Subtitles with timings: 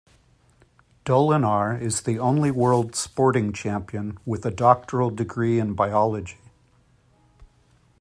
[1.05, 6.39] Dolinar is the only world sporting champion with a doctoral degree in biology.